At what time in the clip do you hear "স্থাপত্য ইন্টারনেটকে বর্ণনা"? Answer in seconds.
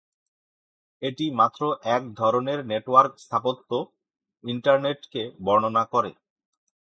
3.17-5.83